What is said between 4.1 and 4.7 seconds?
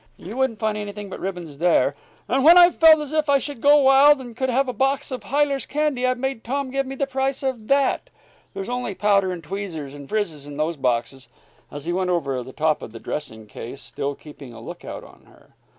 if I couldn't have